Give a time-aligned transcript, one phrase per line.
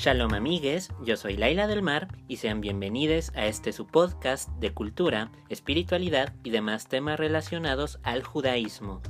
[0.00, 4.72] Shalom amigues, yo soy Laila del Mar y sean bienvenidos a este su podcast de
[4.72, 9.02] cultura, espiritualidad y demás temas relacionados al judaísmo,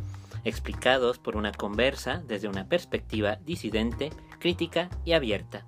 [0.42, 5.64] explicados por una conversa desde una perspectiva disidente, crítica y abierta.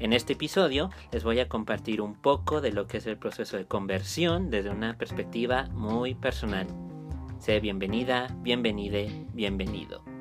[0.00, 3.56] En este episodio les voy a compartir un poco de lo que es el proceso
[3.56, 6.66] de conversión desde una perspectiva muy personal.
[7.38, 10.13] Sé bienvenida, bienvenide, bienvenido.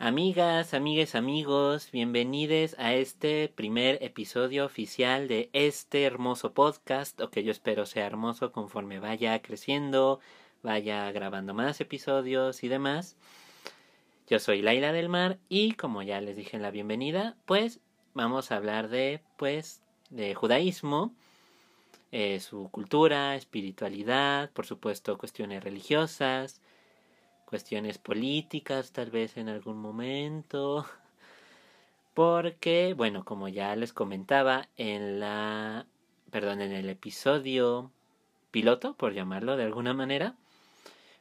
[0.00, 7.42] Amigas, amigues, amigos, bienvenidos a este primer episodio oficial de este hermoso podcast, o que
[7.42, 10.20] yo espero sea hermoso conforme vaya creciendo,
[10.62, 13.16] vaya grabando más episodios y demás.
[14.28, 17.80] Yo soy Laila del Mar y como ya les dije en la bienvenida, pues
[18.14, 21.12] vamos a hablar de pues de judaísmo,
[22.12, 26.60] eh, su cultura, espiritualidad, por supuesto cuestiones religiosas,
[27.48, 30.86] cuestiones políticas tal vez en algún momento.
[32.12, 35.86] Porque, bueno, como ya les comentaba en la,
[36.30, 37.90] perdón, en el episodio
[38.50, 40.34] piloto, por llamarlo de alguna manera,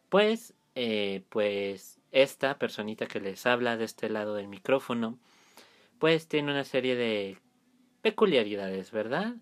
[0.09, 5.17] pues, eh, pues esta personita que les habla de este lado del micrófono,
[5.99, 7.37] pues tiene una serie de
[8.01, 9.35] peculiaridades, ¿verdad?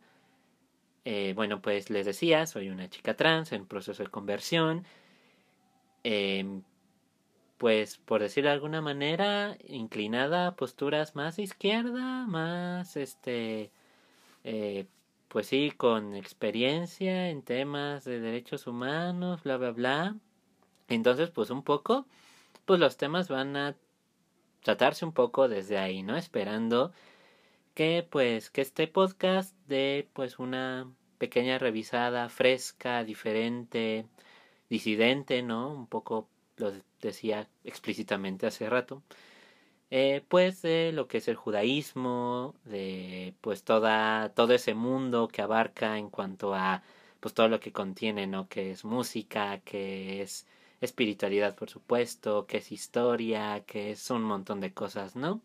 [1.05, 4.86] Eh, bueno, pues les decía, soy una chica trans en proceso de conversión.
[6.03, 6.61] Eh,
[7.66, 13.71] pues por decirlo de alguna manera, inclinada a posturas más izquierda, más este,
[14.44, 14.85] eh,
[15.30, 20.16] pues sí, con experiencia en temas de derechos humanos, bla, bla, bla.
[20.89, 22.05] Entonces, pues un poco,
[22.66, 23.75] pues los temas van a
[24.61, 26.17] tratarse un poco desde ahí, ¿no?
[26.17, 26.93] Esperando
[27.73, 34.05] que pues que este podcast dé pues una pequeña revisada fresca, diferente,
[34.69, 35.73] disidente, ¿no?
[35.73, 36.71] Un poco lo
[37.08, 39.03] decía explícitamente hace rato,
[39.92, 45.42] eh, pues de lo que es el judaísmo, de pues toda, todo ese mundo que
[45.42, 46.83] abarca en cuanto a
[47.20, 48.48] pues todo lo que contiene, ¿no?
[48.49, 50.48] Que es música, que es
[50.82, 55.42] espiritualidad, por supuesto, que es historia, que es un montón de cosas, ¿no?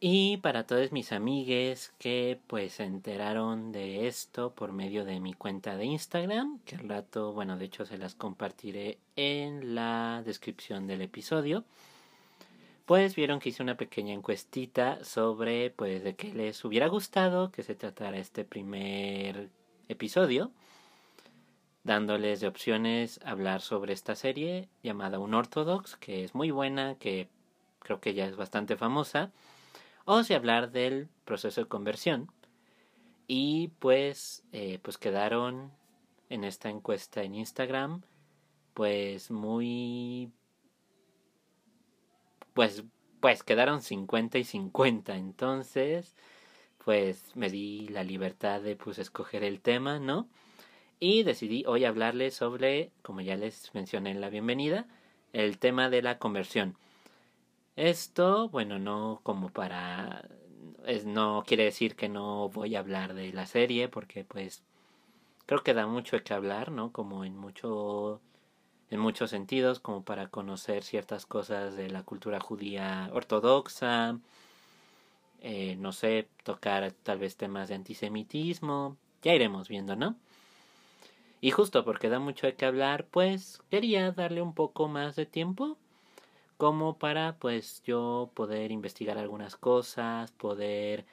[0.00, 5.34] Y para todos mis amigues que pues se enteraron de esto por medio de mi
[5.34, 10.86] cuenta de Instagram, que al rato, bueno, de hecho se las compartiré en la descripción
[10.86, 11.64] del episodio,
[12.86, 17.64] pues vieron que hice una pequeña encuestita sobre pues de qué les hubiera gustado que
[17.64, 19.48] se tratara este primer
[19.88, 20.52] episodio,
[21.82, 27.26] dándoles de opciones hablar sobre esta serie llamada Un Ortodox, que es muy buena, que
[27.80, 29.32] creo que ya es bastante famosa
[30.10, 32.32] o si hablar del proceso de conversión.
[33.26, 35.70] Y pues, eh, pues quedaron
[36.30, 38.00] en esta encuesta en Instagram,
[38.72, 40.32] pues muy,
[42.54, 42.84] pues,
[43.20, 45.14] pues quedaron 50 y 50.
[45.14, 46.16] Entonces,
[46.86, 50.26] pues me di la libertad de pues escoger el tema, ¿no?
[51.00, 54.86] Y decidí hoy hablarles sobre, como ya les mencioné en la bienvenida,
[55.34, 56.78] el tema de la conversión.
[57.78, 60.28] Esto, bueno, no como para...
[60.84, 64.64] Es, no quiere decir que no voy a hablar de la serie, porque pues
[65.46, 66.90] creo que da mucho que hablar, ¿no?
[66.92, 68.20] Como en mucho
[68.90, 74.18] en muchos sentidos, como para conocer ciertas cosas de la cultura judía ortodoxa,
[75.40, 80.16] eh, no sé, tocar tal vez temas de antisemitismo, ya iremos viendo, ¿no?
[81.40, 85.26] Y justo porque da mucho de qué hablar, pues quería darle un poco más de
[85.26, 85.78] tiempo
[86.58, 91.06] como para pues yo poder investigar algunas cosas, poder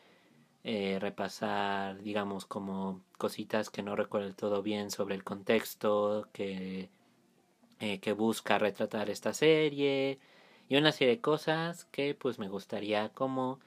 [0.66, 6.89] eh, repasar, digamos, como cositas que no recuerdo todo bien sobre el contexto que,
[7.79, 10.19] eh, que busca retratar esta serie
[10.67, 13.59] y una serie de cosas que pues me gustaría como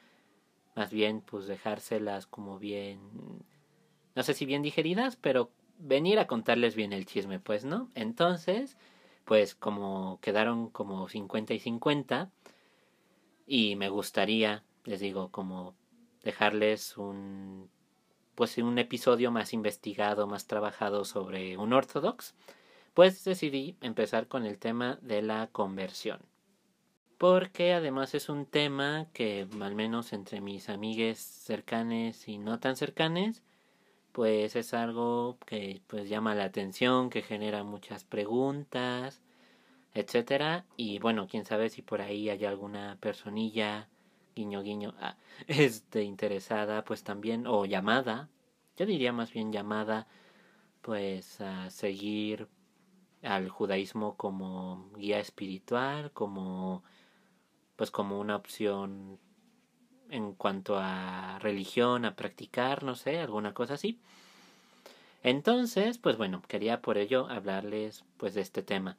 [0.75, 3.00] más bien pues dejárselas como bien
[4.17, 8.76] no sé si bien digeridas pero venir a contarles bien el chisme pues no entonces
[9.29, 12.31] pues como quedaron como 50 y 50
[13.47, 15.77] y me gustaría, les digo, como
[16.23, 17.71] dejarles un
[18.35, 22.37] pues un episodio más investigado, más trabajado sobre un ortodox,
[22.95, 26.21] pues decidí empezar con el tema de la conversión.
[27.19, 32.77] Porque además es un tema que al menos entre mis amigues cercanes y no tan
[32.77, 33.43] cercanes,
[34.12, 39.22] pues es algo que pues llama la atención, que genera muchas preguntas,
[39.94, 40.66] etcétera.
[40.76, 43.88] Y bueno, quién sabe si por ahí hay alguna personilla
[44.38, 45.16] guiño guiño ah,
[45.49, 48.28] este interesada pues también o llamada,
[48.76, 50.06] yo diría más bien llamada
[50.82, 52.49] pues a seguir
[53.22, 56.84] al judaísmo como guía espiritual, como
[57.76, 59.19] pues como una opción
[60.10, 63.99] en cuanto a religión, a practicar, no sé, alguna cosa así.
[65.22, 68.96] Entonces, pues bueno, quería por ello hablarles pues de este tema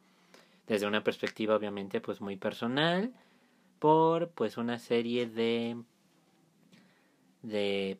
[0.69, 3.11] desde una perspectiva obviamente pues muy personal
[3.79, 5.75] por pues una serie de
[7.41, 7.97] de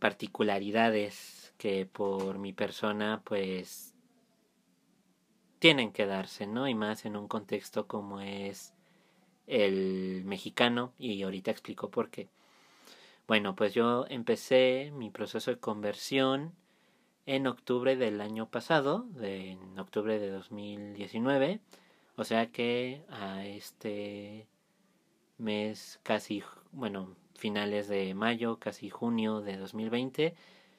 [0.00, 3.94] particularidades que por mi persona pues
[5.60, 6.66] tienen que darse, ¿no?
[6.66, 8.74] Y más en un contexto como es
[9.46, 12.28] el mexicano y ahorita explico por qué.
[13.28, 16.54] Bueno, pues yo empecé mi proceso de conversión
[17.26, 21.60] en octubre del año pasado, de, en octubre de 2019,
[22.16, 24.48] o sea que a este
[25.38, 26.42] mes casi,
[26.72, 30.34] bueno, finales de mayo, casi junio de 2020,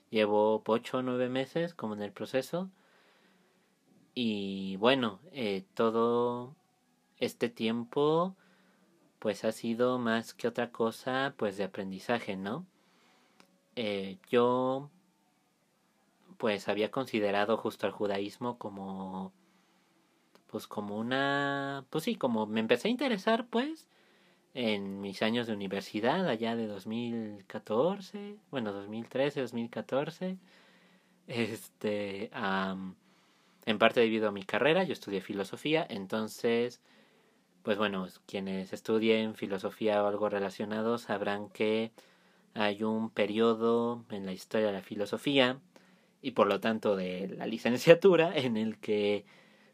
[0.09, 2.69] llevo ocho o nueve meses como en el proceso.
[4.13, 6.55] Y bueno, eh, todo
[7.17, 8.35] este tiempo
[9.23, 12.65] pues ha sido más que otra cosa pues de aprendizaje, ¿no?
[13.77, 14.89] Eh, yo
[16.37, 19.31] pues había considerado justo al judaísmo como
[20.47, 23.87] pues como una pues sí, como me empecé a interesar pues
[24.53, 30.37] en mis años de universidad allá de 2014, bueno, 2013, 2014.
[31.27, 36.81] Este, en parte debido a mi carrera, yo estudié filosofía, entonces
[37.63, 41.91] pues bueno, quienes estudien filosofía o algo relacionado sabrán que
[42.53, 45.59] hay un periodo en la historia de la filosofía
[46.21, 49.25] y por lo tanto de la licenciatura en el que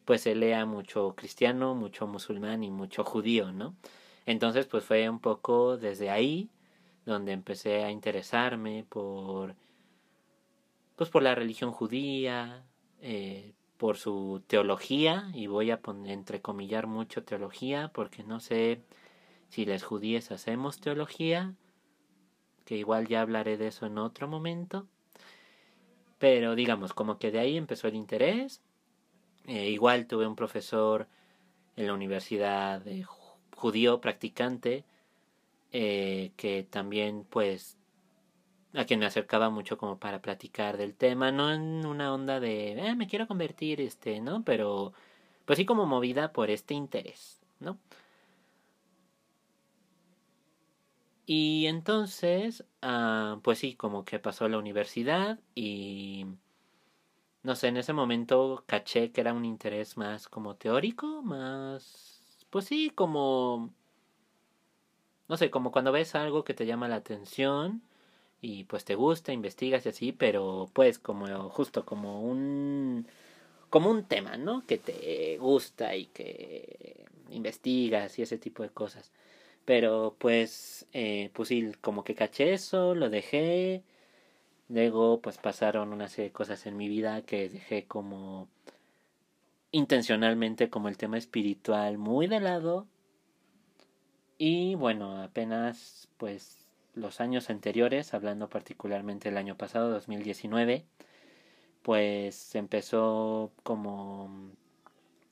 [0.06, 3.76] pues se lea mucho cristiano, mucho musulmán y mucho judío, ¿no?
[4.26, 6.50] Entonces pues fue un poco desde ahí
[7.06, 9.56] donde empecé a interesarme por
[10.96, 12.66] pues por la religión judía,
[13.02, 18.82] eh, por su teología, y voy a poner entrecomillar mucho teología, porque no sé
[19.48, 21.56] si las judíes hacemos teología,
[22.66, 24.86] que igual ya hablaré de eso en otro momento.
[26.20, 28.62] Pero digamos, como que de ahí empezó el interés.
[29.48, 31.08] Eh, igual tuve un profesor
[31.78, 33.06] en la universidad de
[33.56, 34.84] judío practicante
[35.72, 37.78] eh, que también pues
[38.74, 42.74] a quien me acercaba mucho como para platicar del tema, no en una onda de
[42.74, 44.44] eh, me quiero convertir, este, ¿no?
[44.44, 44.94] Pero
[45.46, 47.78] pues sí como movida por este interés, ¿no?
[51.26, 56.26] Y entonces, ah, pues sí, como que pasó la universidad y
[57.44, 62.66] no sé, en ese momento caché que era un interés más como teórico, más, pues
[62.66, 63.72] sí, como,
[65.28, 67.82] no sé, como cuando ves algo que te llama la atención
[68.42, 73.08] y pues te gusta, investigas y así, pero pues como justo como un
[73.70, 74.66] como un tema, ¿no?
[74.66, 79.12] Que te gusta y que investigas y ese tipo de cosas.
[79.66, 83.84] Pero pues, eh, pues sí, como que caché eso, lo dejé.
[84.70, 88.50] Luego pues pasaron una serie de cosas en mi vida que dejé como
[89.72, 92.88] intencionalmente como el tema espiritual muy de lado.
[94.38, 96.59] Y bueno, apenas pues
[97.00, 100.86] los años anteriores, hablando particularmente el año pasado, 2019,
[101.82, 104.52] pues empezó como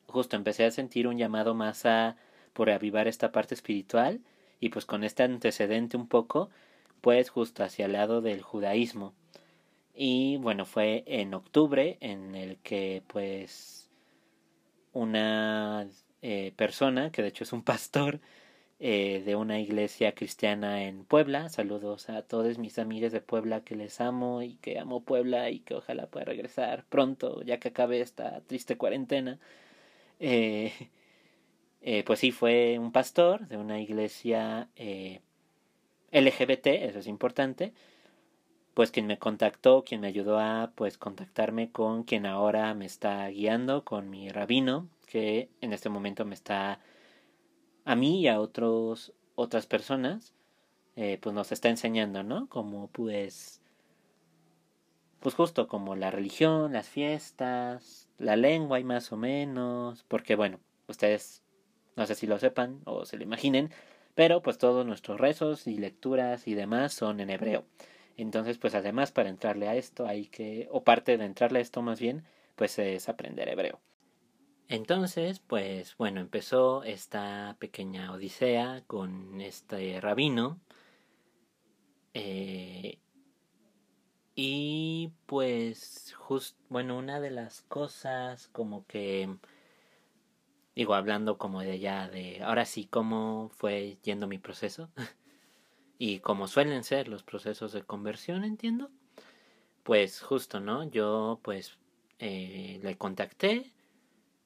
[0.07, 2.15] justo empecé a sentir un llamado más a
[2.53, 4.21] por avivar esta parte espiritual
[4.59, 6.49] y pues con este antecedente un poco
[7.01, 9.13] pues justo hacia el lado del judaísmo.
[9.93, 13.89] Y bueno fue en octubre en el que pues
[14.93, 15.87] una
[16.21, 18.19] eh, persona que de hecho es un pastor
[18.79, 21.49] eh, de una iglesia cristiana en Puebla.
[21.49, 25.59] Saludos a todos mis amigos de Puebla que les amo y que amo Puebla y
[25.61, 29.39] que ojalá pueda regresar pronto ya que acabe esta triste cuarentena.
[30.19, 30.73] Eh,
[31.81, 34.69] eh, pues sí, fue un pastor de una iglesia
[36.11, 37.73] LGBT, eso es importante,
[38.73, 43.27] pues quien me contactó, quien me ayudó a pues contactarme con quien ahora me está
[43.29, 46.79] guiando, con mi rabino, que en este momento me está
[47.87, 50.33] a mí y a otros, otras personas,
[50.97, 52.49] eh, pues nos está enseñando, ¿no?
[52.49, 53.61] Como pues,
[55.21, 60.59] pues justo como la religión, las fiestas, la lengua y más o menos, porque bueno,
[60.87, 61.43] ustedes
[61.95, 63.71] no sé si lo sepan o se lo imaginen,
[64.15, 67.63] pero pues todos nuestros rezos y lecturas y demás son en hebreo.
[68.17, 71.81] Entonces, pues además para entrarle a esto hay que, o parte de entrarle a esto
[71.81, 72.25] más bien,
[72.57, 73.79] pues es aprender hebreo.
[74.69, 80.59] Entonces, pues bueno, empezó esta pequeña odisea con este rabino.
[82.13, 82.99] Eh,
[84.35, 89.37] y pues, just, bueno, una de las cosas como que
[90.77, 94.91] digo, hablando como de ya de, ahora sí, cómo fue yendo mi proceso
[95.97, 98.91] y como suelen ser los procesos de conversión, entiendo,
[99.81, 100.83] pues justo, ¿no?
[100.83, 101.79] Yo pues
[102.19, 103.73] eh, le contacté,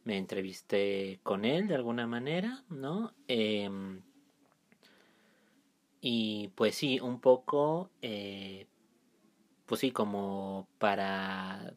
[0.04, 3.14] me entrevisté con él de alguna manera, ¿no?
[3.28, 4.02] Em,
[6.02, 8.68] y pues sí, un poco, eh,
[9.66, 11.74] pues sí, como para,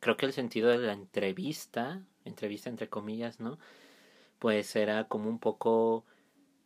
[0.00, 3.58] creo que el sentido de la entrevista, entrevista entre comillas, ¿no?
[4.38, 6.04] Pues era como un poco,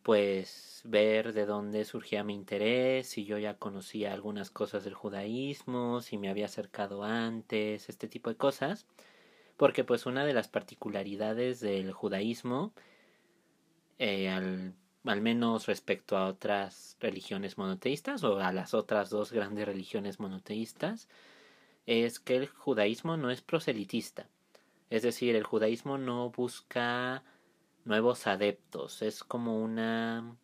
[0.03, 6.01] pues, ver de dónde surgía mi interés, si yo ya conocía algunas cosas del judaísmo,
[6.01, 8.87] si me había acercado antes, este tipo de cosas.
[9.61, 12.73] Porque pues una de las particularidades del judaísmo,
[13.99, 14.73] eh, al,
[15.05, 21.09] al menos respecto a otras religiones monoteístas o a las otras dos grandes religiones monoteístas,
[21.85, 24.27] es que el judaísmo no es proselitista.
[24.89, 27.23] Es decir, el judaísmo no busca
[27.85, 30.37] nuevos adeptos, es como una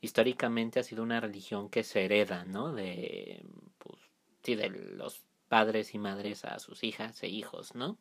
[0.00, 2.72] históricamente ha sido una religión que se hereda, ¿no?
[2.72, 3.46] De
[3.78, 4.00] pues
[4.42, 7.98] sí, de los padres y madres a sus hijas e hijos, ¿no?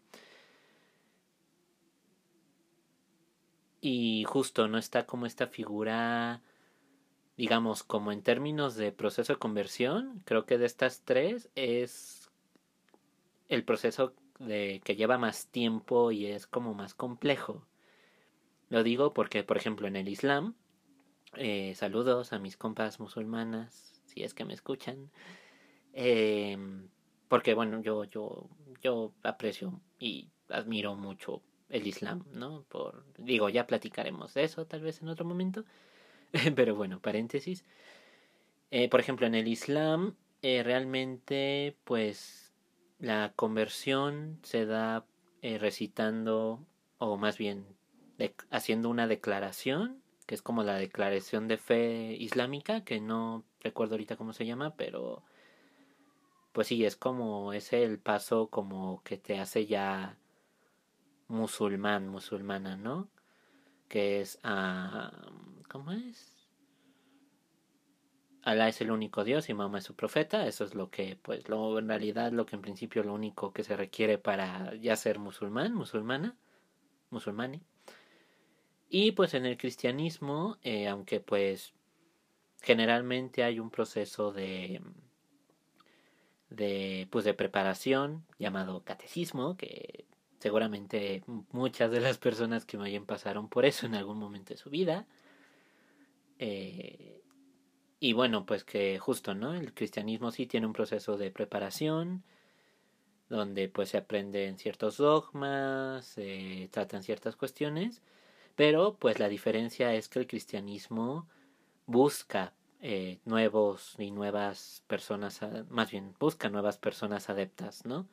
[3.86, 6.42] Y justo no está como esta figura,
[7.36, 12.32] digamos, como en términos de proceso de conversión, creo que de estas tres es
[13.50, 17.68] el proceso de que lleva más tiempo y es como más complejo.
[18.70, 20.56] Lo digo porque, por ejemplo, en el Islam,
[21.36, 25.12] eh, saludos a mis compas musulmanas, si es que me escuchan,
[25.92, 26.58] eh,
[27.28, 28.48] porque bueno, yo, yo,
[28.82, 31.42] yo aprecio y admiro mucho
[31.74, 32.63] el Islam, ¿no?
[32.70, 35.65] Por, digo, ya platicaremos de eso tal vez en otro momento,
[36.56, 37.65] pero bueno, paréntesis.
[38.72, 42.53] Eh, por ejemplo, en el Islam, eh, realmente, pues,
[43.00, 45.06] la conversión se da
[45.42, 46.65] eh, recitando,
[47.00, 47.65] o más bien,
[48.51, 54.15] haciendo una declaración, que es como la declaración de fe islámica, que no recuerdo ahorita
[54.15, 55.24] cómo se llama, pero
[56.53, 60.18] pues sí, es como ese el paso como que te hace ya
[61.34, 63.10] musulmán, musulmana, ¿no?
[63.90, 65.12] Que es, ah,
[65.70, 66.48] ¿cómo es?
[68.44, 70.46] Alá es el único Dios y Mahoma es su profeta.
[70.48, 73.63] Eso es lo que, pues, lo, en realidad lo que en principio lo único que
[73.63, 76.38] se requiere para ya ser musulmán, musulmana,
[77.10, 77.62] musulmani.
[78.90, 81.74] Y pues en el cristianismo, eh, aunque pues
[82.62, 84.82] generalmente hay un proceso de
[86.50, 90.06] de pues de preparación llamado catecismo que
[90.44, 91.24] Seguramente
[91.54, 94.70] muchas de las personas que me oyen pasaron por eso en algún momento de su
[94.70, 95.08] vida.
[96.38, 97.22] Eh,
[98.02, 99.54] y bueno, pues que justo, ¿no?
[99.54, 102.24] El cristianismo sí tiene un proceso de preparación,
[103.30, 108.02] donde pues se aprenden ciertos dogmas, se tratan ciertas cuestiones,
[108.58, 111.26] pero pues la diferencia es que el cristianismo
[111.86, 118.10] busca eh, nuevos y nuevas personas, más bien busca nuevas personas adeptas, ¿no?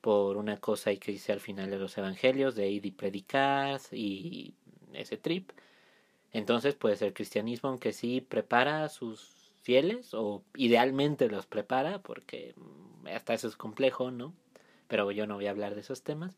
[0.00, 4.54] Por una cosa que dice al final de los evangelios, de ir y predicar y
[4.92, 5.50] ese trip.
[6.32, 12.54] Entonces, pues el cristianismo, aunque sí prepara a sus fieles, o idealmente los prepara, porque
[12.56, 14.34] mm, hasta eso es complejo, ¿no?
[14.88, 16.36] Pero yo no voy a hablar de esos temas.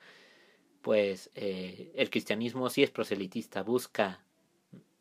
[0.83, 4.25] Pues eh, el cristianismo sí es proselitista, busca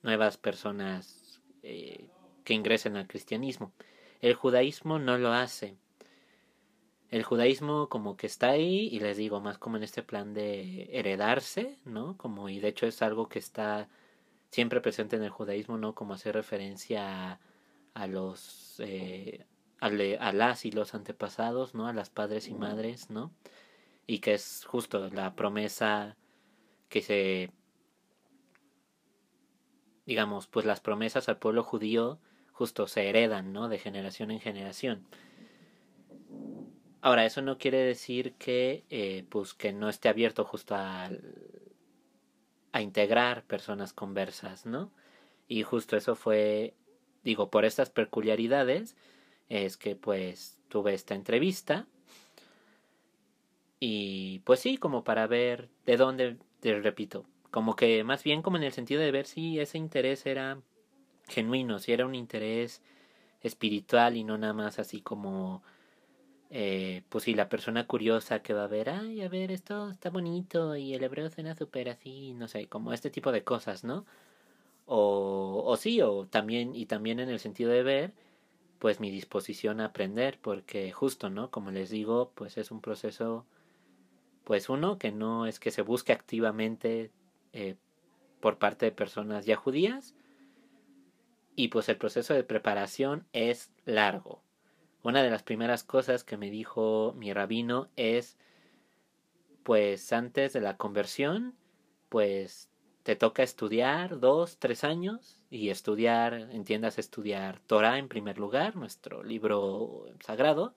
[0.03, 2.07] nuevas personas eh,
[2.43, 3.73] que ingresen al cristianismo.
[4.21, 5.75] El judaísmo no lo hace
[7.11, 10.89] el judaísmo como que está ahí y les digo más como en este plan de
[10.91, 12.17] heredarse, ¿no?
[12.17, 13.89] Como y de hecho es algo que está
[14.49, 15.93] siempre presente en el judaísmo, ¿no?
[15.93, 17.39] Como hacer referencia
[17.93, 19.45] a, los eh,
[19.81, 21.87] a, a, las y los antepasados, ¿no?
[21.87, 23.33] A las padres y madres, ¿no?
[24.07, 26.15] Y que es justo la promesa
[26.87, 27.51] que se
[30.05, 32.19] digamos, pues las promesas al pueblo judío
[32.53, 33.67] justo se heredan, ¿no?
[33.67, 35.05] De generación en generación.
[37.01, 41.09] Ahora, eso no quiere decir que, eh, pues, que no esté abierto justo a,
[42.71, 44.91] a integrar personas conversas, ¿no?
[45.47, 46.75] Y justo eso fue,
[47.23, 48.95] digo, por estas peculiaridades,
[49.49, 51.87] es que pues tuve esta entrevista.
[53.79, 58.57] Y pues sí, como para ver de dónde, te repito, como que más bien como
[58.57, 60.61] en el sentido de ver si ese interés era
[61.27, 62.81] genuino, si era un interés
[63.41, 65.63] espiritual y no nada más así como
[66.51, 70.09] eh, pues si la persona curiosa que va a ver, ay, a ver, esto está
[70.09, 74.05] bonito y el hebreo suena súper así, no sé, como este tipo de cosas, ¿no?
[74.85, 78.13] O, o sí, o también, y también en el sentido de ver,
[78.79, 81.51] pues mi disposición a aprender, porque justo, ¿no?
[81.51, 83.45] Como les digo, pues es un proceso,
[84.43, 87.11] pues uno, que no es que se busque activamente
[87.53, 87.75] eh,
[88.41, 90.15] por parte de personas ya judías
[91.55, 94.41] y pues el proceso de preparación es largo.
[95.03, 98.37] Una de las primeras cosas que me dijo mi rabino es
[99.63, 101.55] pues antes de la conversión
[102.09, 102.69] pues
[103.03, 109.23] te toca estudiar dos, tres años y estudiar, entiendas estudiar Torah en primer lugar, nuestro
[109.23, 110.75] libro sagrado,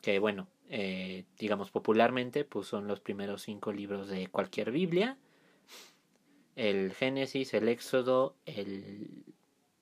[0.00, 5.18] que bueno, eh, digamos popularmente, pues son los primeros cinco libros de cualquier Biblia,
[6.56, 9.24] el Génesis, el Éxodo, el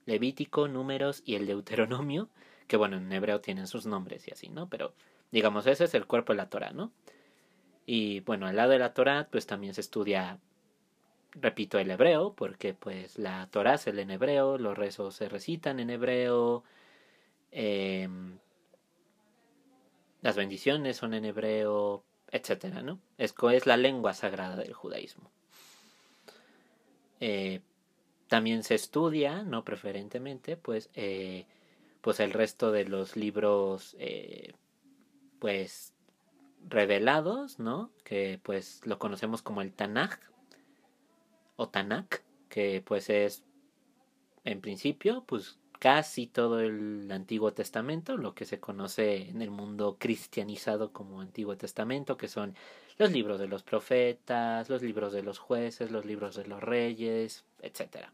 [0.07, 2.29] Levítico, Números y el Deuteronomio,
[2.73, 4.67] que bueno, en hebreo tienen sus nombres y así, ¿no?
[4.67, 4.95] Pero
[5.31, 6.91] digamos, ese es el cuerpo de la Torah, ¿no?
[7.85, 10.39] Y bueno, al lado de la Torah, pues también se estudia
[11.33, 15.81] repito el hebreo, porque pues la Torah se lee en hebreo, los rezos se recitan
[15.81, 16.65] en hebreo,
[17.51, 18.39] em,
[20.23, 22.99] las bendiciones son en hebreo, etcétera, ¿no?
[23.19, 25.31] Es, es la lengua sagrada del judaísmo.
[27.21, 27.61] Eh,
[28.29, 31.45] también se estudia, no preferentemente, pues, eh,
[32.03, 34.53] pues el resto de los libros, eh,
[35.39, 35.95] pues,
[36.69, 37.91] revelados, ¿no?
[38.05, 40.21] Que pues lo conocemos como el Tanakh,
[41.57, 43.45] o Tanakh, que pues es
[44.45, 49.97] en principio pues casi todo el Antiguo Testamento, lo que se conoce en el mundo
[49.99, 52.55] cristianizado como Antiguo Testamento, que son
[52.99, 57.45] los libros de los profetas, los libros de los jueces, los libros de los reyes,
[57.61, 58.11] etc.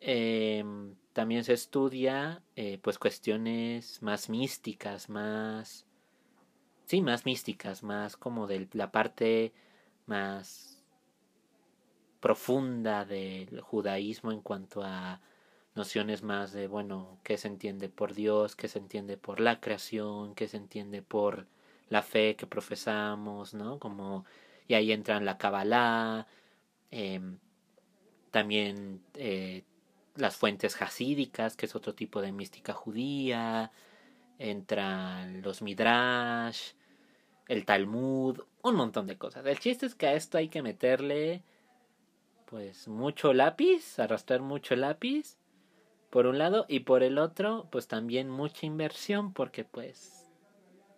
[0.00, 5.86] Em, también se estudia eh, pues cuestiones más místicas, más
[6.86, 9.54] sí, más místicas, más como de la parte
[10.06, 10.82] más
[12.20, 15.20] profunda del judaísmo en cuanto a
[15.74, 20.34] nociones más de, bueno, qué se entiende por Dios, qué se entiende por la creación,
[20.34, 21.46] qué se entiende por
[21.90, 23.78] la fe que profesamos, ¿no?
[23.78, 24.24] Como,
[24.68, 26.26] y ahí entran la Kabbalah,
[26.90, 27.38] em,
[28.30, 29.64] también eh,
[30.16, 33.72] las fuentes hasídicas, que es otro tipo de mística judía,
[34.38, 36.72] entran los Midrash,
[37.48, 39.44] el Talmud, un montón de cosas.
[39.46, 41.42] El chiste es que a esto hay que meterle
[42.46, 45.36] pues mucho lápiz, arrastrar mucho lápiz,
[46.10, 50.30] por un lado, y por el otro, pues también mucha inversión, porque pues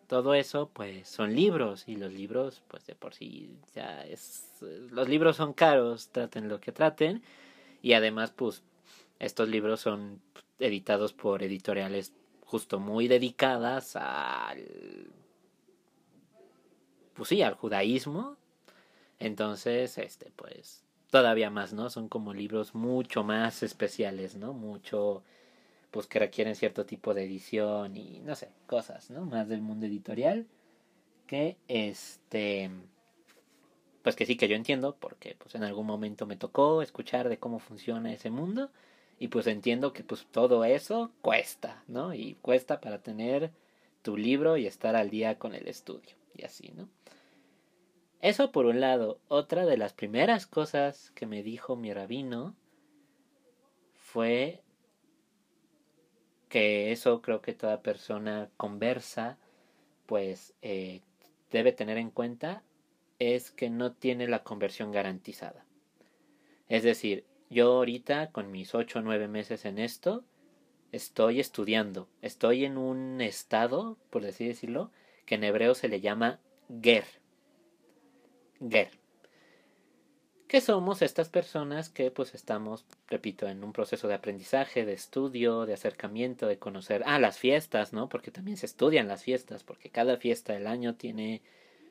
[0.07, 4.51] todo eso, pues son libros, y los libros, pues de por sí, ya es,
[4.91, 7.23] los libros son caros, traten lo que traten,
[7.81, 8.63] y además, pues,
[9.19, 10.21] estos libros son
[10.59, 12.13] editados por editoriales
[12.45, 15.11] justo muy dedicadas al
[17.17, 18.37] pues sí, al judaísmo.
[19.19, 21.91] Entonces, este, pues, todavía más, ¿no?
[21.91, 24.53] Son como libros mucho más especiales, ¿no?
[24.53, 25.23] Mucho,
[25.91, 29.25] pues que requieren cierto tipo de edición y no sé, cosas, ¿no?
[29.25, 30.47] Más del mundo editorial
[31.27, 32.71] que este
[34.03, 37.39] pues que sí que yo entiendo porque pues en algún momento me tocó escuchar de
[37.39, 38.71] cómo funciona ese mundo
[39.19, 42.15] y pues entiendo que pues todo eso cuesta, ¿no?
[42.15, 43.51] Y cuesta para tener
[44.03, 46.89] tu libro y estar al día con el estudio y así, ¿no?
[48.21, 49.21] Eso por un lado.
[49.29, 52.55] Otra de las primeras cosas que me dijo mi rabino
[53.95, 54.63] fue
[56.49, 59.39] que eso creo que toda persona conversa
[60.07, 61.03] pues eh,
[61.51, 62.63] debe tener en cuenta
[63.19, 65.65] es que no tiene la conversión garantizada.
[66.69, 70.25] Es decir, yo ahorita con mis ocho o nueve meses en esto
[70.93, 74.91] estoy estudiando, estoy en un estado, por así decirlo,
[75.25, 76.41] que en hebreo se le llama
[76.83, 77.05] ger,
[78.61, 78.91] Ger.
[80.49, 85.67] Que somos estas personas que pues estamos, repito, en un proceso de aprendizaje, de estudio,
[85.67, 88.09] de acercamiento, de conocer, ah, las fiestas, ¿no?
[88.09, 91.43] Porque también se estudian las fiestas, porque cada fiesta del año tiene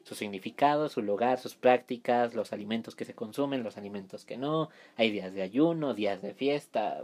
[0.05, 4.69] su significado, su lugar, sus prácticas, los alimentos que se consumen, los alimentos que no,
[4.97, 7.03] hay días de ayuno, días de fiesta.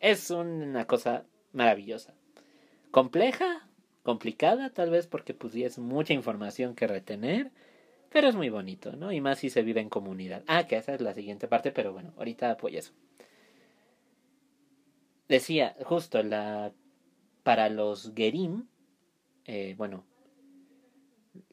[0.00, 2.12] Es una cosa maravillosa.
[2.90, 3.68] Compleja,
[4.02, 7.52] complicada tal vez porque pues es mucha información que retener,
[8.10, 9.12] pero es muy bonito, ¿no?
[9.12, 10.42] Y más si se vive en comunidad.
[10.48, 12.92] Ah, que esa es la siguiente parte, pero bueno, ahorita apoyo eso.
[15.28, 16.72] Decía, justo, la
[17.44, 18.66] para los Gerim,
[19.44, 20.04] eh, bueno,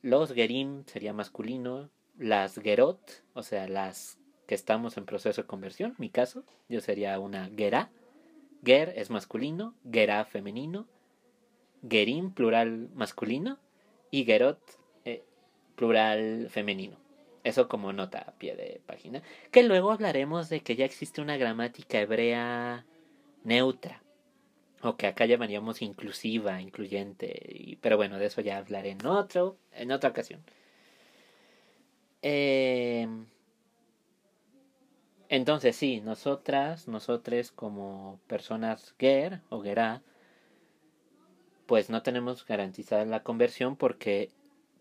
[0.01, 5.95] los Gerim sería masculino, las Gerot, o sea, las que estamos en proceso de conversión,
[5.97, 7.91] mi caso, yo sería una Gera.
[8.63, 10.87] Ger es masculino, Gera femenino,
[11.89, 13.59] Gerim plural masculino
[14.11, 14.59] y Gerot
[15.75, 16.97] plural femenino.
[17.43, 19.23] Eso como nota a pie de página.
[19.49, 22.85] Que luego hablaremos de que ya existe una gramática hebrea
[23.43, 24.00] neutra.
[24.83, 27.77] O que acá llamaríamos inclusiva, incluyente.
[27.81, 30.41] Pero bueno, de eso ya hablaré en otro, en otra ocasión.
[32.21, 33.07] Eh,
[35.31, 40.01] Entonces sí, nosotras, nosotros como personas ger o gerá,
[41.67, 44.29] pues no tenemos garantizada la conversión porque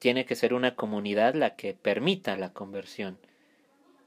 [0.00, 3.16] tiene que ser una comunidad la que permita la conversión.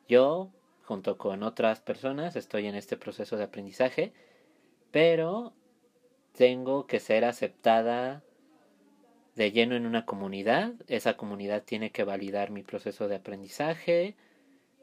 [0.10, 0.52] Yo,
[0.84, 4.12] junto con otras personas, estoy en este proceso de aprendizaje,
[4.92, 5.54] pero
[6.34, 8.24] tengo que ser aceptada
[9.36, 10.74] de lleno en una comunidad.
[10.88, 14.16] Esa comunidad tiene que validar mi proceso de aprendizaje.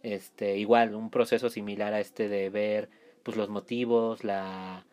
[0.02, 2.88] Este, igual, un proceso similar a este de ver
[3.22, 4.86] pues los motivos, la,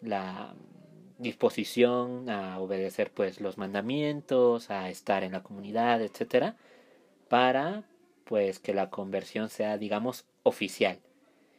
[0.00, 0.54] la
[1.18, 6.56] disposición a obedecer pues los mandamientos, a estar en la comunidad, etcétera,
[7.28, 7.84] para
[8.24, 11.00] pues que la conversión sea digamos oficial.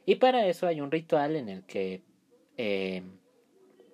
[0.06, 2.02] Y para eso hay un ritual en el que
[2.58, 3.04] eh,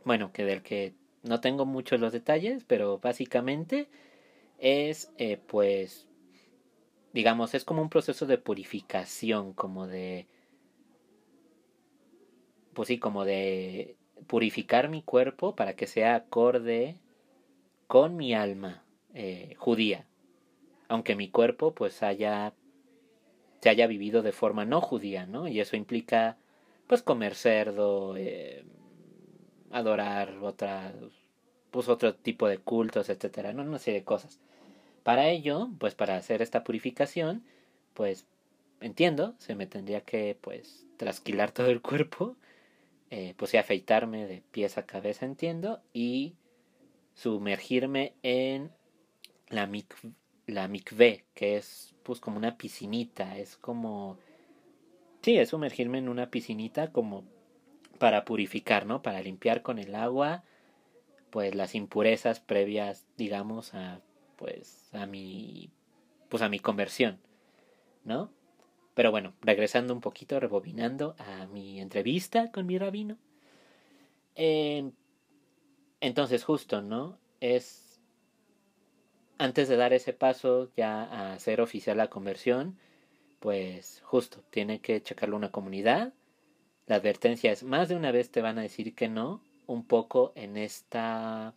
[0.09, 3.89] bueno, que del que no tengo muchos los detalles, pero básicamente
[4.57, 6.07] es eh, pues
[7.13, 10.25] digamos es como un proceso de purificación, como de
[12.73, 16.95] pues sí, como de purificar mi cuerpo para que sea acorde
[17.85, 20.07] con mi alma eh, judía,
[20.87, 22.55] aunque mi cuerpo pues haya
[23.61, 25.47] se haya vivido de forma no judía, ¿no?
[25.47, 26.39] Y eso implica
[26.87, 28.65] pues comer cerdo, eh,
[29.71, 30.93] adorar otra,
[31.71, 33.63] pues otro tipo de cultos, etcétera, ¿no?
[33.63, 34.39] Una serie de cosas.
[35.03, 37.43] Para ello, pues para hacer esta purificación,
[37.93, 38.25] pues
[38.81, 42.35] entiendo, se me tendría que pues trasquilar todo el cuerpo,
[43.09, 46.35] eh, pues y afeitarme de pies a cabeza, entiendo, y
[47.15, 48.71] sumergirme en
[49.49, 49.95] la, mic
[50.47, 54.17] la mikve, que es pues como una piscinita, es como...
[55.21, 57.25] Sí, es sumergirme en una piscinita como
[57.99, 59.01] para purificar, ¿no?
[59.01, 60.43] Para limpiar con el agua,
[61.29, 64.01] pues las impurezas previas, digamos, a,
[64.37, 65.69] pues, a mi,
[66.29, 67.19] pues a mi conversión,
[68.05, 68.31] ¿no?
[68.95, 73.17] Pero bueno, regresando un poquito, rebobinando a mi entrevista con mi rabino.
[76.01, 77.17] entonces, justo, ¿no?
[77.39, 77.89] Es
[79.37, 82.77] antes de dar ese paso ya a hacer oficial la conversión,
[83.39, 86.13] pues justo, tiene que checarlo una comunidad,
[86.89, 90.33] la advertencia es, más de una vez te van a decir que no, un poco
[90.35, 91.53] en esta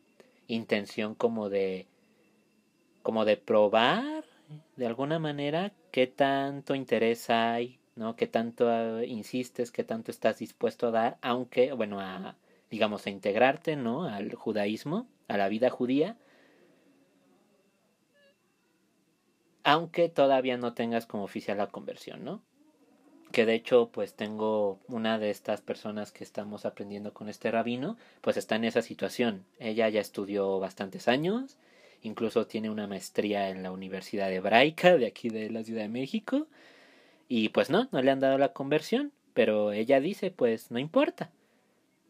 [0.47, 1.87] intención como de
[3.03, 4.25] como de probar
[4.77, 8.14] de alguna manera qué tanto interés hay, ¿no?
[8.14, 12.37] Qué tanto ah, insistes, qué tanto estás dispuesto a dar, aunque, bueno, a,
[12.71, 14.05] digamos, a integrarte, ¿no?
[14.05, 16.18] Al judaísmo, a la vida judía,
[19.64, 22.42] aunque todavía no tengas como oficial la conversión, ¿no?
[23.33, 27.97] Que de hecho pues tengo una de estas personas que estamos aprendiendo con este rabino,
[28.21, 29.45] pues está en esa situación.
[29.59, 31.57] Ella ya estudió bastantes años,
[32.03, 36.47] incluso tiene una maestría en la Universidad Hebraica de aquí de la Ciudad de México,
[37.29, 41.31] y pues no, no le han dado la conversión, pero ella dice pues no importa.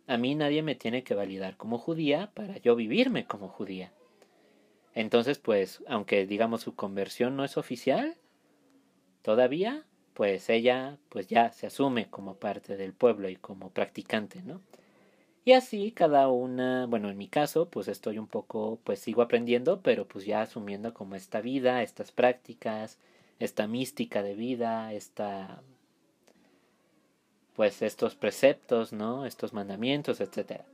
[0.09, 3.93] A mí nadie me tiene que validar como judía para yo vivirme como judía.
[4.95, 8.17] Entonces pues, aunque digamos su conversión no es oficial,
[9.23, 14.61] todavía pues ella pues ya se asume como parte del pueblo y como practicante, ¿no?
[15.45, 19.81] Y así cada una, bueno, en mi caso, pues estoy un poco, pues sigo aprendiendo,
[19.83, 22.99] pero pues ya asumiendo como esta vida, estas prácticas,
[23.41, 25.61] esta mística de vida, esta,
[27.57, 29.27] pues estos preceptos, ¿no?
[29.27, 30.65] Estos mandamientos, etcétera.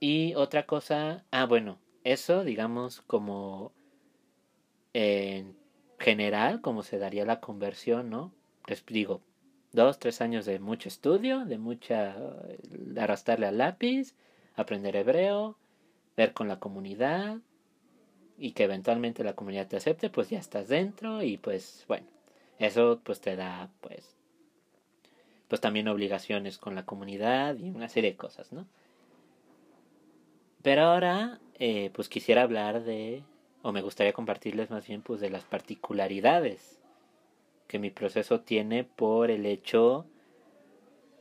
[0.00, 3.72] Y otra cosa, ah, bueno, eso, digamos, como
[4.94, 5.59] en
[6.00, 8.32] general, como se daría la conversión, ¿no?
[8.66, 9.20] Les digo,
[9.72, 12.16] dos, tres años de mucho estudio, de mucha
[12.62, 14.14] de arrastrarle al lápiz,
[14.56, 15.56] aprender hebreo,
[16.16, 17.38] ver con la comunidad
[18.38, 22.06] y que eventualmente la comunidad te acepte, pues ya estás dentro y pues bueno,
[22.58, 24.16] eso pues te da pues
[25.48, 28.66] pues también obligaciones con la comunidad y una serie de cosas, ¿no?
[30.62, 33.22] Pero ahora eh, pues quisiera hablar de
[33.62, 36.80] o me gustaría compartirles más bien pues de las particularidades
[37.66, 40.06] que mi proceso tiene por el hecho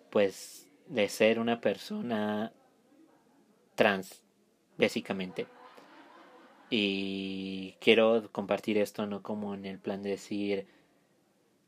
[0.10, 2.52] pues de ser una persona
[3.76, 4.24] trans
[4.78, 5.48] básicamente.
[6.72, 10.68] Y quiero compartir esto no como en el plan de decir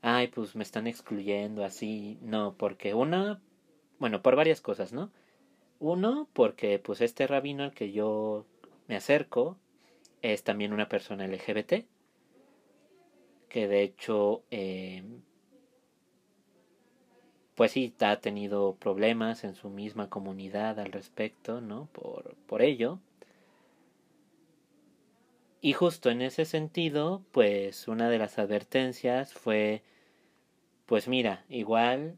[0.00, 3.40] ay pues me están excluyendo así no porque una
[3.98, 5.10] bueno por varias cosas no
[5.78, 8.46] uno porque pues este rabino al que yo
[8.88, 9.58] me acerco
[10.22, 11.84] es también una persona LGBT,
[13.48, 15.02] que de hecho, eh,
[17.54, 21.88] pues sí, ha tenido problemas en su misma comunidad al respecto, ¿no?
[21.92, 22.98] Por, por ello.
[25.60, 29.82] Y justo en ese sentido, pues una de las advertencias fue,
[30.86, 32.16] pues mira, igual,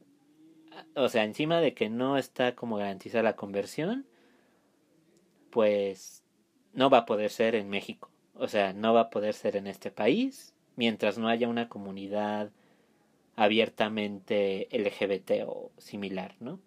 [0.95, 4.07] o sea, encima de que no está como garantizada la conversión,
[5.51, 6.24] pues
[6.75, 8.11] no va a poder ser en México.
[8.35, 12.51] O sea, no va a poder ser en este país mientras no haya una comunidad
[13.37, 16.59] abiertamente LGBT o similar, ¿no?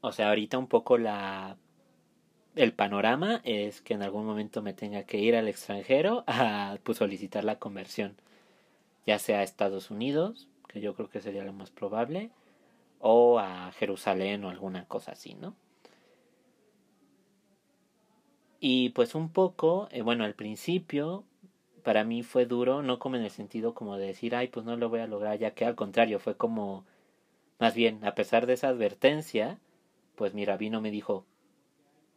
[0.00, 1.56] O sea, ahorita un poco la
[2.54, 6.98] el panorama es que en algún momento me tenga que ir al extranjero a pues,
[6.98, 8.16] solicitar la conversión,
[9.06, 12.30] ya sea a Estados Unidos, que yo creo que sería lo más probable,
[13.00, 15.54] o a Jerusalén o alguna cosa así, ¿no?
[18.64, 21.24] Y pues un poco, eh, bueno, al principio
[21.82, 24.76] para mí fue duro, no como en el sentido como de decir, ay, pues no
[24.76, 26.84] lo voy a lograr, ya que al contrario, fue como,
[27.58, 29.58] más bien, a pesar de esa advertencia,
[30.14, 31.26] pues mi rabino me dijo,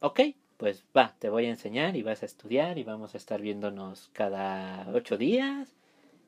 [0.02, 0.22] ok,
[0.58, 4.12] pues va, te voy a enseñar y vas a estudiar y vamos a estar viéndonos
[4.14, 5.76] cada ocho días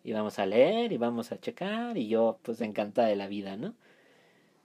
[0.03, 3.55] y vamos a leer y vamos a checar y yo pues encantada de la vida,
[3.55, 3.75] ¿no?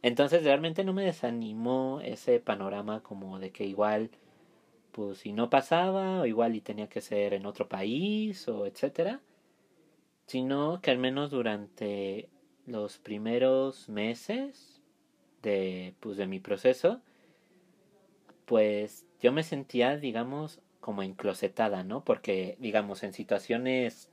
[0.02, 4.10] Entonces realmente no me desanimó ese panorama como de que igual
[4.92, 9.20] pues si no pasaba o igual y tenía que ser en otro país o etcétera,
[10.26, 12.28] sino que al menos durante
[12.66, 14.81] los primeros meses
[15.42, 17.00] de pues de mi proceso
[18.44, 22.05] pues yo me sentía, digamos, como enclosetada, ¿no?
[22.05, 24.11] Porque, digamos, en situaciones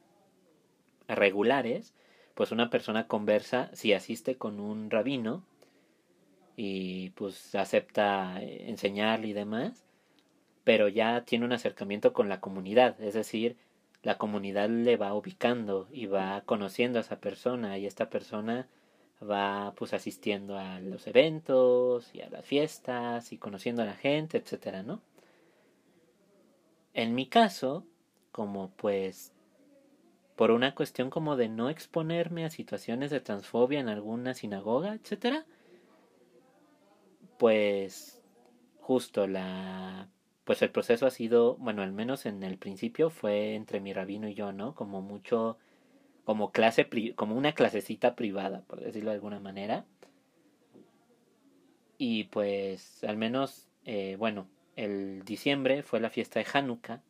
[1.08, 1.96] regulares,
[2.36, 5.44] pues una persona conversa si asiste con un rabino
[6.56, 9.84] y pues acepta enseñarle y demás,
[10.70, 13.58] pero ya tiene un acercamiento con la comunidad, es decir,
[14.04, 18.68] la comunidad le va ubicando y va conociendo a esa persona y esta persona
[19.20, 24.38] va pues asistiendo a los eventos y a las fiestas y conociendo a la gente,
[24.38, 25.02] etcétera, ¿no?
[26.94, 27.84] En mi caso,
[28.32, 29.34] como pues
[30.36, 35.48] por una cuestión como de no exponerme a situaciones de transfobia en alguna sinagoga, etcétera,
[37.40, 38.22] pues
[38.82, 40.10] justo la
[40.50, 44.28] pues el proceso ha sido, bueno, al menos en el principio fue entre mi rabino
[44.28, 44.74] y yo, ¿no?
[44.74, 45.60] Como mucho
[46.24, 49.86] como clase como una clasecita privada, por decirlo de alguna manera.
[52.00, 57.04] Y pues al menos, eh, bueno, el diciembre fue la fiesta de Hanukkah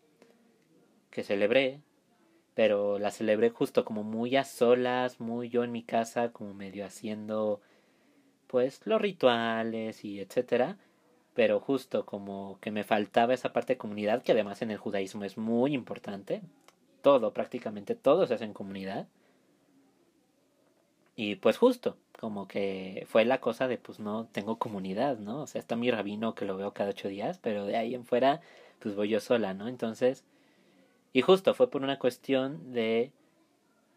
[1.09, 1.79] que celebré,
[2.55, 6.85] pero la celebré justo como muy a solas, muy yo en mi casa, como medio
[6.85, 7.61] haciendo
[8.47, 10.77] pues los rituales y etcétera,
[11.33, 15.23] pero justo como que me faltaba esa parte de comunidad que además en el judaísmo
[15.23, 16.41] es muy importante,
[17.01, 19.07] todo, prácticamente todo se hace en comunidad.
[21.15, 25.41] Y pues justo, como que fue la cosa de pues no tengo comunidad, ¿no?
[25.41, 28.05] O sea, está mi rabino que lo veo cada ocho días, pero de ahí en
[28.05, 28.41] fuera
[28.79, 29.67] pues voy yo sola, ¿no?
[29.67, 30.23] Entonces,
[31.13, 33.11] y justo fue por una cuestión de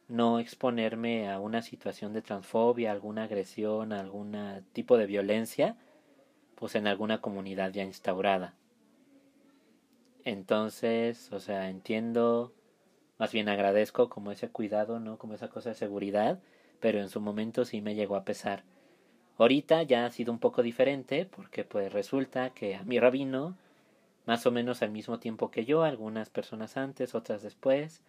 [0.08, 4.36] no exponerme a una situación de transfobia, alguna agresión, algún
[4.72, 5.76] tipo de violencia,
[6.62, 8.54] pues en alguna comunidad ya instaurada.
[10.22, 12.52] Entonces, o sea, entiendo
[13.18, 15.18] más bien agradezco como ese cuidado, ¿no?
[15.18, 16.38] Como esa cosa de seguridad,
[16.78, 18.62] pero en su momento sí me llegó a pesar.
[19.38, 23.56] Ahorita ya ha sido un poco diferente porque pues resulta que a mi rabino,
[24.24, 28.02] más o menos al mismo tiempo que yo, algunas personas antes, otras después,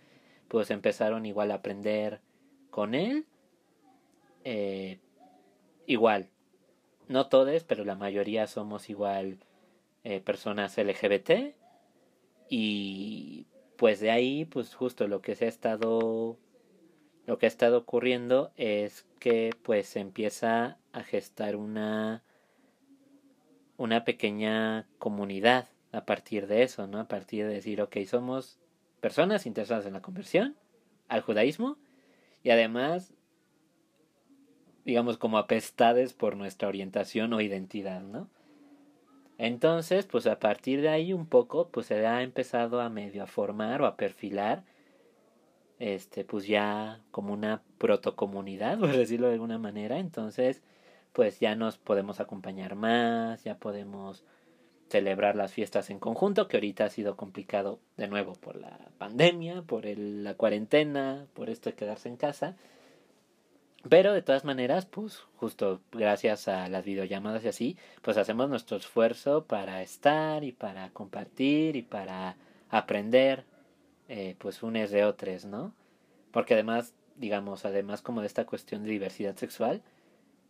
[0.47, 2.21] pues empezaron igual a aprender
[2.69, 3.25] con él.
[4.43, 4.99] Eh,
[5.87, 6.29] igual,
[7.07, 9.37] no todos, pero la mayoría somos igual
[10.03, 11.55] eh, personas LGBT
[12.49, 16.37] y pues de ahí, pues justo lo que se ha estado
[17.25, 22.23] lo que ha estado ocurriendo es que pues se empieza a gestar una
[23.77, 26.99] una pequeña comunidad a partir de eso, ¿no?
[26.99, 28.59] A partir de decir, ok, somos
[28.99, 30.55] personas interesadas en la conversión
[31.07, 31.77] al judaísmo
[32.43, 33.13] y además,
[34.85, 38.29] digamos, como apestades por nuestra orientación o identidad, ¿no?
[39.37, 43.27] Entonces, pues a partir de ahí un poco, pues se ha empezado a medio a
[43.27, 44.63] formar o a perfilar,
[45.79, 49.99] este, pues ya como una protocomunidad, por decirlo de alguna manera.
[49.99, 50.61] Entonces,
[51.13, 54.23] pues ya nos podemos acompañar más, ya podemos
[54.89, 59.63] celebrar las fiestas en conjunto, que ahorita ha sido complicado de nuevo por la pandemia,
[59.63, 62.55] por la cuarentena, por esto de quedarse en casa.
[63.89, 68.77] Pero de todas maneras, pues justo gracias a las videollamadas y así, pues hacemos nuestro
[68.77, 72.37] esfuerzo para estar y para compartir y para
[72.69, 73.45] aprender,
[74.07, 75.73] eh, pues unes de otros, ¿no?
[76.31, 79.81] Porque además, digamos, además como de esta cuestión de diversidad sexual,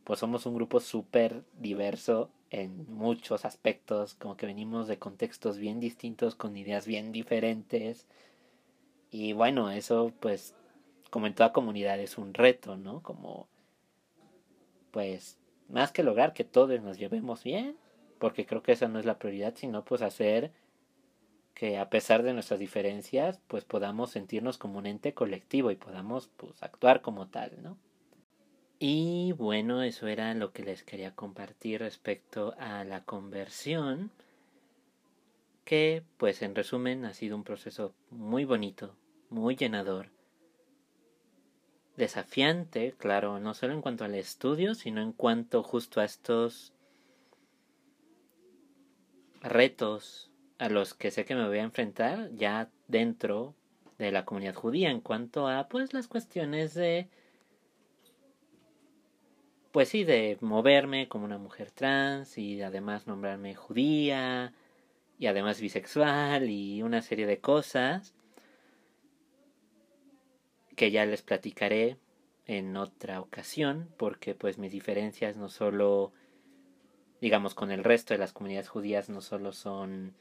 [0.03, 5.79] pues somos un grupo súper diverso en muchos aspectos, como que venimos de contextos bien
[5.79, 8.05] distintos, con ideas bien diferentes.
[9.09, 10.55] Y bueno, eso pues
[11.13, 13.03] como en toda comunidad es un reto, ¿no?
[13.03, 13.47] Como,
[14.89, 15.37] pues,
[15.69, 17.77] más que lograr que todos nos llevemos bien,
[18.17, 20.51] porque creo que esa no es la prioridad, sino pues hacer
[21.53, 26.31] que a pesar de nuestras diferencias, pues podamos sentirnos como un ente colectivo y podamos
[26.35, 27.77] pues actuar como tal, ¿no?
[28.79, 34.09] Y bueno, eso era lo que les quería compartir respecto a la conversión,
[35.63, 38.95] que pues en resumen ha sido un proceso muy bonito,
[39.29, 40.09] muy llenador,
[41.95, 46.73] desafiante, claro, no solo en cuanto al estudio, sino en cuanto justo a estos
[49.41, 53.55] retos a los que sé que me voy a enfrentar ya dentro
[53.97, 57.09] de la comunidad judía en cuanto a pues las cuestiones de
[59.71, 64.53] pues sí de moverme como una mujer trans y además nombrarme judía
[65.19, 68.13] y además bisexual y una serie de cosas
[70.75, 71.97] que ya les platicaré
[72.45, 76.11] en otra ocasión porque pues mis diferencias no solo
[77.21, 80.13] digamos con el resto de las comunidades judías no solo son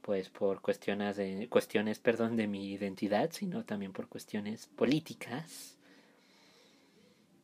[0.00, 5.76] pues por cuestiones de cuestiones perdón de mi identidad sino también por cuestiones políticas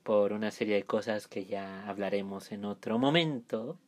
[0.02, 3.78] por una serie de cosas que ya hablaremos en otro momento.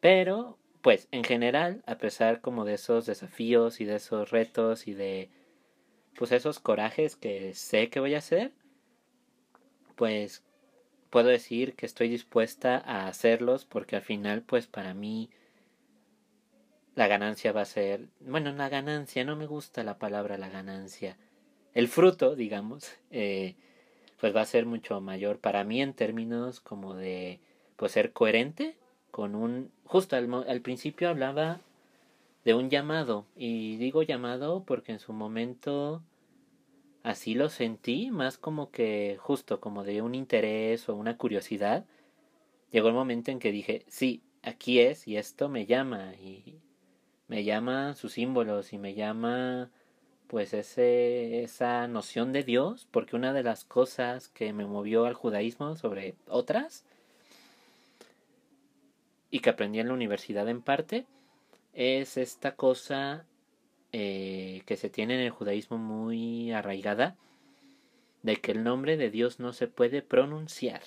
[0.00, 4.94] Pero pues en general a pesar como de esos desafíos y de esos retos y
[4.94, 5.28] de
[6.16, 8.52] pues esos corajes que sé que voy a hacer
[9.96, 10.42] pues
[11.10, 15.30] puedo decir que estoy dispuesta a hacerlos porque al final pues para mí
[16.94, 21.16] la ganancia va a ser, bueno, la ganancia, no me gusta la palabra la ganancia,
[21.74, 23.56] el fruto, digamos, eh,
[24.18, 27.40] pues va a ser mucho mayor para mí en términos como de,
[27.76, 28.76] pues ser coherente
[29.10, 31.60] con un, justo al, al principio hablaba
[32.44, 36.02] de un llamado, y digo llamado porque en su momento
[37.02, 41.84] así lo sentí, más como que justo como de un interés o una curiosidad.
[42.70, 46.60] Llegó el momento en que dije, sí, aquí es y esto me llama y
[47.28, 49.70] me llama sus símbolos y me llama
[50.26, 55.14] pues ese, esa noción de Dios, porque una de las cosas que me movió al
[55.14, 56.84] judaísmo sobre otras
[59.28, 61.06] y que aprendí en la universidad en parte,
[61.72, 63.26] es esta cosa
[63.92, 67.16] eh, que se tiene en el judaísmo muy arraigada,
[68.22, 70.82] de que el nombre de Dios no se puede pronunciar.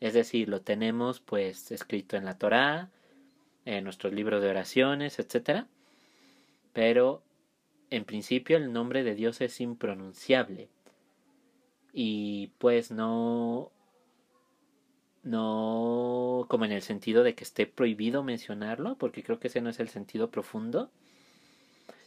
[0.00, 2.90] Es decir, lo tenemos pues escrito en la Torá,
[3.64, 5.66] en nuestros libros de oraciones, etc.
[6.72, 7.22] Pero
[7.90, 10.68] en principio el nombre de Dios es impronunciable.
[11.92, 13.70] Y pues no
[15.24, 19.70] no como en el sentido de que esté prohibido mencionarlo, porque creo que ese no
[19.70, 20.90] es el sentido profundo,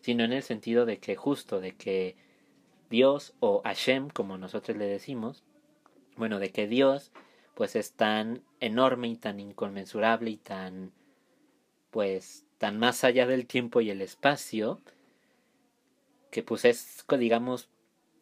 [0.01, 2.15] sino en el sentido de que justo, de que
[2.89, 5.43] Dios o Hashem, como nosotros le decimos,
[6.15, 7.11] bueno, de que Dios
[7.55, 10.91] pues es tan enorme y tan inconmensurable y tan
[11.89, 14.79] pues tan más allá del tiempo y el espacio,
[16.31, 17.69] que pues es, digamos,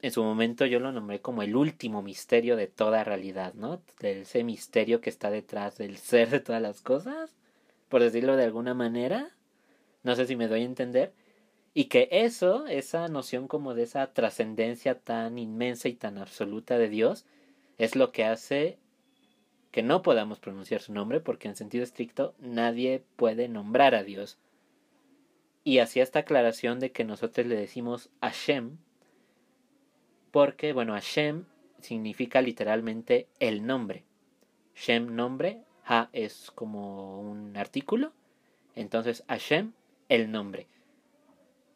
[0.06, 3.82] en su momento yo lo nombré como el último misterio de toda realidad, ¿no?
[4.00, 7.36] De ese misterio que está detrás del ser de todas las cosas,
[7.89, 9.32] por decirlo de alguna manera.
[10.04, 11.12] No sé si me doy a entender.
[11.74, 16.88] Y que eso, esa noción como de esa trascendencia tan inmensa y tan absoluta de
[16.88, 17.26] Dios,
[17.80, 18.78] es lo que hace
[19.72, 24.38] que no podamos pronunciar su nombre porque en sentido estricto nadie puede nombrar a Dios.
[25.63, 28.78] Y hacía esta aclaración de que nosotros le decimos Hashem
[30.36, 31.45] porque, bueno, Hashem
[31.80, 34.04] significa literalmente el nombre.
[34.76, 38.12] Shem nombre, Ha es como un artículo,
[38.76, 39.71] entonces Hashem
[40.10, 40.67] el nombre.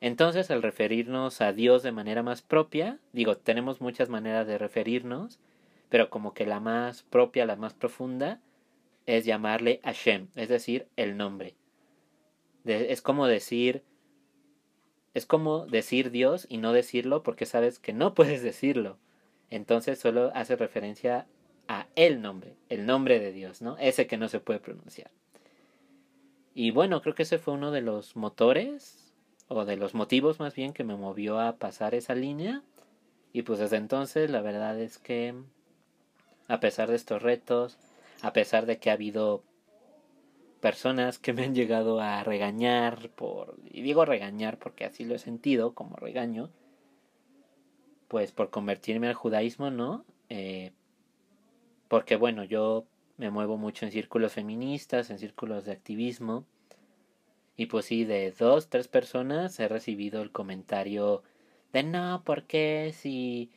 [0.02, 5.40] Entonces, al referirnos a Dios de manera más propia, digo, tenemos muchas maneras de referirnos,
[5.88, 8.42] pero como que la más propia, la más profunda,
[9.06, 11.56] es llamarle Hashem, es decir, el nombre.
[12.66, 13.84] es como decir,
[15.14, 18.98] es como decir Dios y no decirlo porque sabes que no puedes decirlo.
[19.50, 21.26] Entonces solo hace referencia
[21.68, 23.78] a el nombre, el nombre de Dios, ¿no?
[23.78, 25.12] Ese que no se puede pronunciar.
[26.54, 29.14] Y bueno, creo que ese fue uno de los motores,
[29.48, 32.64] o de los motivos más bien, que me movió a pasar esa línea.
[33.34, 35.36] Y pues desde entonces la verdad es que
[36.48, 37.78] a pesar de estos retos,
[38.22, 39.44] a pesar de que ha habido
[40.60, 45.20] personas que me han llegado a regañar por, y digo regañar porque así lo he
[45.20, 46.50] sentido como regaño,
[48.08, 50.06] pues por convertirme al judaísmo, ¿no?
[50.30, 50.72] Eh,
[51.88, 52.86] porque bueno, yo
[53.18, 56.46] me muevo mucho en círculos feministas, en círculos de activismo,
[57.56, 61.24] y pues sí, de dos, tres personas he recibido el comentario
[61.74, 63.52] de no, ¿por qué si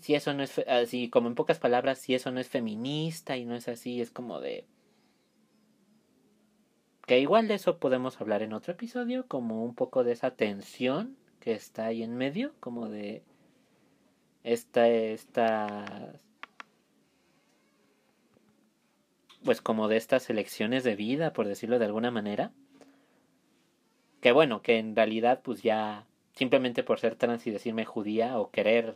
[0.00, 3.44] si eso no es así como en pocas palabras si eso no es feminista y
[3.44, 4.64] no es así es como de
[7.10, 11.16] que igual de eso podemos hablar en otro episodio como un poco de esa tensión
[11.40, 13.24] que está ahí en medio como de
[14.44, 16.12] esta esta
[19.42, 22.52] pues como de estas elecciones de vida por decirlo de alguna manera.
[24.20, 28.52] Que bueno que en realidad pues ya simplemente por ser trans y decirme judía o
[28.52, 28.94] querer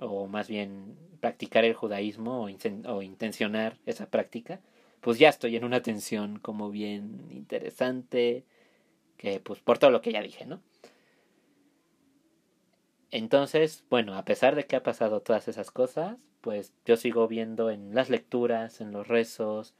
[0.00, 4.58] o más bien practicar el judaísmo o, intencionar esa práctica,
[5.02, 8.46] pues ya estoy en una tensión como bien interesante,
[9.16, 10.62] que pues por todo lo que ya dije, ¿no?
[13.10, 17.68] Entonces, bueno, a pesar de que ha pasado todas esas cosas, pues yo sigo viendo
[17.68, 19.74] en las lecturas, en los rezos,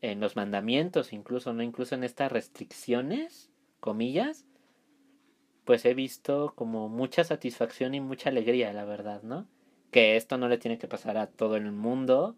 [0.00, 1.62] en los mandamientos, incluso, ¿no?
[1.62, 3.50] Incluso en estas restricciones,
[3.80, 4.46] comillas,
[5.66, 9.46] pues he visto como mucha satisfacción y mucha alegría, la verdad, ¿no?
[9.90, 12.36] Que esto no le tiene que pasar a todo el mundo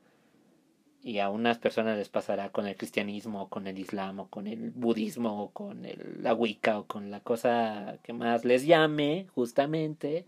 [1.08, 4.46] y a unas personas les pasará con el cristianismo, o con el islam, o con
[4.46, 9.26] el budismo, o con el, la wicca, o con la cosa que más les llame,
[9.34, 10.26] justamente.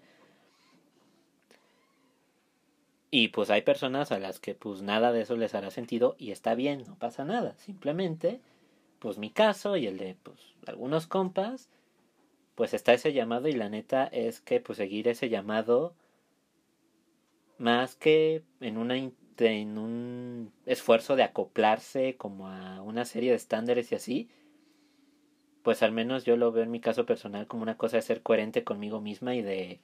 [3.11, 6.31] Y pues hay personas a las que pues nada de eso les hará sentido y
[6.31, 7.55] está bien, no pasa nada.
[7.59, 8.41] Simplemente,
[9.01, 11.69] pues mi caso y el de pues algunos compas,
[12.55, 15.93] pues está ese llamado y la neta es que pues seguir ese llamado
[17.59, 18.97] más que en una
[19.41, 24.29] en un esfuerzo de acoplarse como a una serie de estándares y así,
[25.63, 28.23] pues al menos yo lo veo en mi caso personal como una cosa de ser
[28.23, 29.81] coherente conmigo misma y de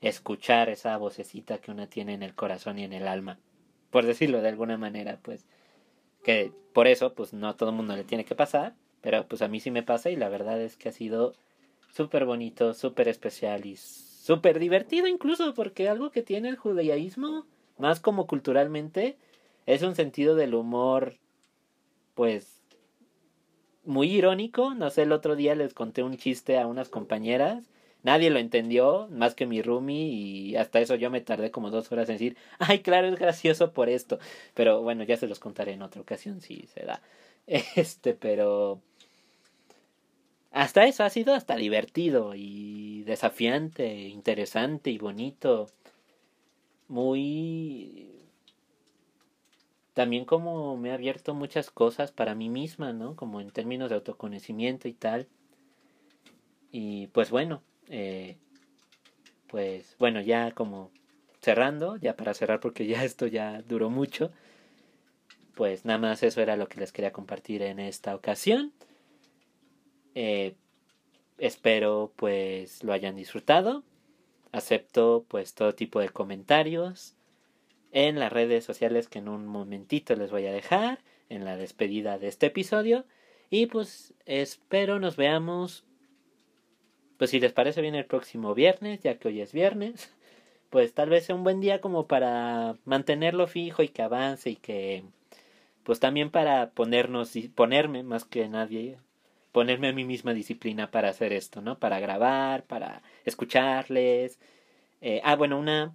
[0.00, 3.38] escuchar esa vocecita que una tiene en el corazón y en el alma,
[3.90, 5.46] por decirlo de alguna manera, pues
[6.24, 9.42] que por eso pues no a todo el mundo le tiene que pasar, pero pues
[9.42, 11.34] a mí sí me pasa y la verdad es que ha sido
[11.92, 17.46] súper bonito, súper especial y súper divertido incluso, porque algo que tiene el judaísmo,
[17.82, 19.16] más como culturalmente,
[19.66, 21.16] es un sentido del humor,
[22.14, 22.62] pues,
[23.84, 24.72] muy irónico.
[24.74, 27.64] No sé, el otro día les conté un chiste a unas compañeras.
[28.04, 31.90] Nadie lo entendió, más que mi roomie, y hasta eso yo me tardé como dos
[31.90, 34.20] horas en decir, ay, claro, es gracioso por esto.
[34.54, 37.02] Pero bueno, ya se los contaré en otra ocasión si se da.
[37.74, 38.80] Este, pero
[40.52, 45.68] hasta eso ha sido hasta divertido y desafiante, interesante y bonito.
[46.92, 48.20] Muy...
[49.94, 53.16] También como me ha abierto muchas cosas para mí misma, ¿no?
[53.16, 55.26] Como en términos de autoconocimiento y tal.
[56.70, 58.36] Y pues bueno, eh,
[59.46, 60.90] pues bueno, ya como
[61.40, 64.30] cerrando, ya para cerrar porque ya esto ya duró mucho,
[65.54, 68.70] pues nada más eso era lo que les quería compartir en esta ocasión.
[70.14, 70.56] Eh,
[71.38, 73.82] espero pues lo hayan disfrutado.
[74.52, 77.16] Acepto pues todo tipo de comentarios
[77.90, 82.18] en las redes sociales que en un momentito les voy a dejar en la despedida
[82.18, 83.04] de este episodio.
[83.50, 85.84] Y pues espero nos veamos
[87.22, 90.12] pues si les parece bien el próximo viernes, ya que hoy es viernes,
[90.70, 94.56] pues tal vez sea un buen día como para mantenerlo fijo y que avance y
[94.56, 95.04] que
[95.84, 98.98] pues también para ponernos ponerme más que nadie
[99.52, 101.78] ponerme a mí misma disciplina para hacer esto, ¿no?
[101.78, 104.38] Para grabar, para escucharles.
[105.00, 105.94] Eh, ah, bueno, una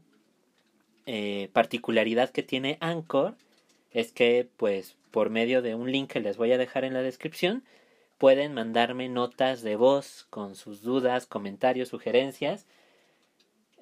[1.06, 3.36] eh, particularidad que tiene Anchor
[3.92, 7.02] es que, pues, por medio de un link que les voy a dejar en la
[7.02, 7.64] descripción,
[8.18, 12.68] pueden mandarme notas de voz con sus dudas, comentarios, sugerencias,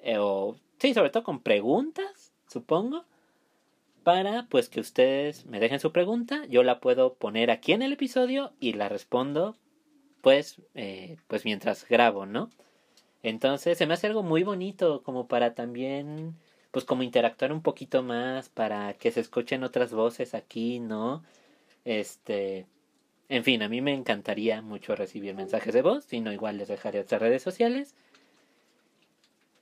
[0.02, 3.04] eh, o sí, sobre todo con preguntas, supongo,
[4.04, 7.92] para pues que ustedes me dejen su pregunta, yo la puedo poner aquí en el
[7.92, 9.56] episodio y la respondo
[10.26, 12.50] pues, eh, pues mientras grabo, ¿no?
[13.22, 16.34] Entonces se me hace algo muy bonito como para también,
[16.72, 21.22] pues como interactuar un poquito más, para que se escuchen otras voces aquí, ¿no?
[21.84, 22.66] Este,
[23.28, 26.66] en fin, a mí me encantaría mucho recibir mensajes de voz, si no igual les
[26.66, 27.94] dejaré otras redes sociales.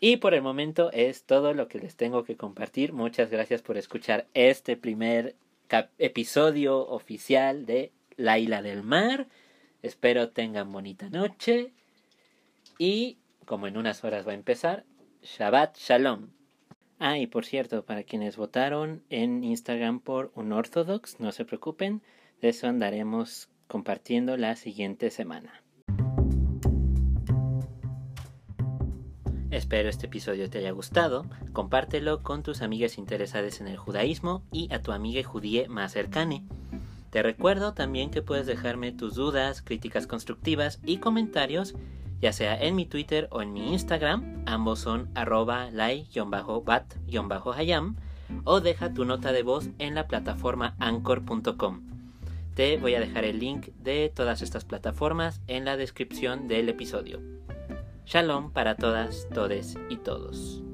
[0.00, 2.94] Y por el momento es todo lo que les tengo que compartir.
[2.94, 5.34] Muchas gracias por escuchar este primer
[5.98, 9.26] episodio oficial de La Isla del Mar.
[9.84, 11.74] Espero tengan bonita noche
[12.78, 14.86] y como en unas horas va a empezar,
[15.20, 16.30] Shabbat Shalom.
[16.98, 22.00] Ah, y por cierto, para quienes votaron en Instagram por un ortodox, no se preocupen,
[22.40, 25.62] de eso andaremos compartiendo la siguiente semana.
[29.50, 34.72] Espero este episodio te haya gustado, compártelo con tus amigas interesadas en el judaísmo y
[34.72, 36.40] a tu amiga judía más cercana.
[37.14, 41.76] Te recuerdo también que puedes dejarme tus dudas, críticas constructivas y comentarios,
[42.20, 47.14] ya sea en mi Twitter o en mi Instagram, ambos son arroba lai-bat-hayam,
[48.42, 51.82] o deja tu nota de voz en la plataforma anchor.com.
[52.56, 57.20] Te voy a dejar el link de todas estas plataformas en la descripción del episodio.
[58.06, 60.64] Shalom para todas, todes y todos.